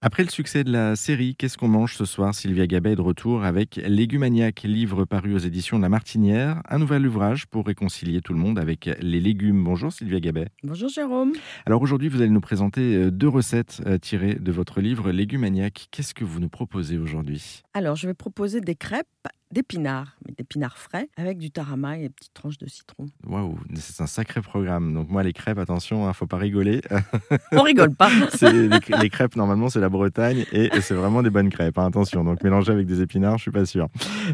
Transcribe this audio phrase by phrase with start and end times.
[0.00, 2.32] Après le succès de la série Qu'est-ce qu'on mange ce soir?
[2.32, 6.78] Sylvia Gabet est de retour avec Légumaniac, livre paru aux éditions de La Martinière, un
[6.78, 9.64] nouvel ouvrage pour réconcilier tout le monde avec les légumes.
[9.64, 10.46] Bonjour Sylvia Gabet.
[10.62, 11.32] Bonjour Jérôme.
[11.66, 15.88] Alors aujourd'hui, vous allez nous présenter euh, deux recettes euh, tirées de votre livre Légumaniac.
[15.90, 17.62] Qu'est-ce que vous nous proposez aujourd'hui?
[17.74, 19.08] Alors je vais proposer des crêpes
[19.50, 23.06] d'épinards, d'épinards frais, avec du tarama et des petites tranches de citron.
[23.26, 24.94] Waouh, c'est un sacré programme.
[24.94, 26.80] Donc moi, les crêpes, attention, ne hein, faut pas rigoler.
[27.52, 28.10] On rigole pas.
[28.42, 31.76] les, les, crêpes, normalement, c'est la Bretagne et, c'est vraiment des bonnes crêpes.
[31.78, 33.88] Hein, attention, donc mélanger avec des épinards, je suis pas sûr.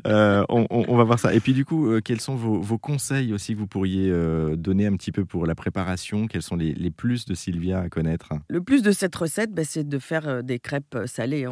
[0.07, 1.35] Euh, on, va voir ça.
[1.35, 4.87] Et puis du coup, euh, quels sont vos, conseils aussi que vous pourriez euh, donner
[4.87, 6.27] un petit peu pour la préparation?
[6.27, 8.31] Quels sont les, plus de Sylvia à connaître?
[8.49, 11.47] Le plus de cette recette, bah, c'est de faire des crêpes salées.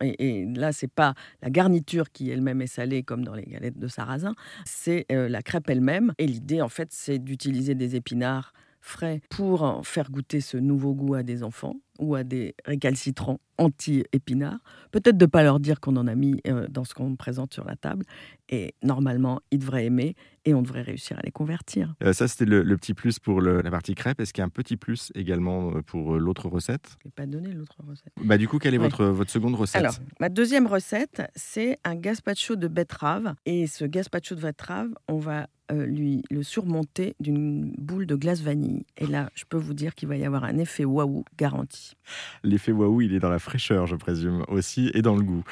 [0.00, 3.79] et, et, là, c'est pas la garniture qui elle-même est salée comme dans les galettes
[3.80, 4.34] de sarrasin,
[4.64, 6.12] c'est euh, la crêpe elle-même.
[6.18, 11.14] Et l'idée, en fait, c'est d'utiliser des épinards frais pour faire goûter ce nouveau goût
[11.14, 14.58] à des enfants ou à des récalcitrants anti-épinards.
[14.90, 17.64] Peut-être de ne pas leur dire qu'on en a mis dans ce qu'on présente sur
[17.64, 18.06] la table.
[18.48, 21.94] Et normalement, ils devraient aimer et on devrait réussir à les convertir.
[22.02, 24.18] Euh, ça, c'était le, petit plus pour la partie crêpe.
[24.18, 26.96] Est-ce qu'il y a un petit plus également pour l'autre recette?
[27.02, 28.12] Je n'ai pas donné l'autre recette.
[28.24, 29.80] Bah, du coup, quelle est votre, votre seconde recette?
[29.80, 33.34] Alors, ma deuxième recette, c'est un gazpacho de betterave.
[33.44, 38.84] Et ce gazpacho de betterave, on va lui le surmonter d'une boule de glace vanille.
[38.98, 41.96] Et là, je peux vous dire qu'il va y avoir un effet waouh garanti.
[42.42, 45.44] L'effet waouh, il est dans la fraîcheur, je présume, aussi, et dans le goût.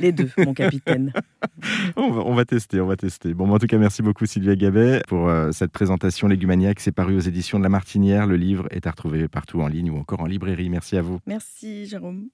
[0.00, 1.12] Les deux, mon capitaine.
[1.96, 3.34] on, va, tester, on va tester.
[3.34, 6.80] Bon, en tout cas, merci beaucoup Sylvia Gabet pour euh, cette présentation Légumaniac.
[6.80, 8.26] C'est paru aux éditions de La Martinière.
[8.26, 10.70] Le livre est à retrouver partout en ligne ou encore en librairie.
[10.70, 11.20] Merci à vous.
[11.26, 12.28] Merci Jérôme.